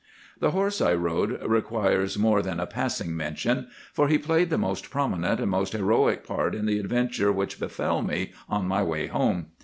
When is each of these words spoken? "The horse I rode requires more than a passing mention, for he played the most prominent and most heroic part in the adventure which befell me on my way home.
"The 0.39 0.49
horse 0.49 0.81
I 0.81 0.95
rode 0.95 1.39
requires 1.43 2.17
more 2.17 2.41
than 2.41 2.59
a 2.59 2.65
passing 2.65 3.15
mention, 3.15 3.67
for 3.93 4.07
he 4.07 4.17
played 4.17 4.49
the 4.49 4.57
most 4.57 4.89
prominent 4.89 5.39
and 5.39 5.51
most 5.51 5.73
heroic 5.73 6.25
part 6.25 6.55
in 6.55 6.65
the 6.65 6.79
adventure 6.79 7.31
which 7.31 7.59
befell 7.59 8.01
me 8.01 8.33
on 8.49 8.67
my 8.67 8.81
way 8.81 9.05
home. 9.05 9.49